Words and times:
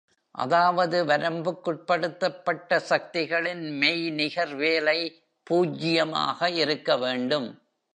அதாவது, 0.31 1.05
வரம்புக்குட்படுத்தப்பட்ட 1.05 2.77
சக்திகளின் 2.77 3.81
மெய்நிகர் 3.81 4.55
வேலை 4.55 5.23
பூஜ்யமாக 5.43 6.49
இருக்க 6.49 6.97
வேண்டும். 6.97 7.49